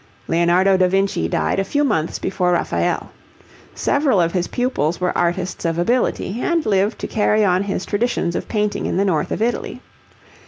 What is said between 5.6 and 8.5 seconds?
of ability, and lived to carry on his traditions of